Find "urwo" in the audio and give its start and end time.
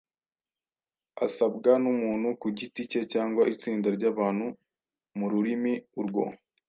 5.99-6.23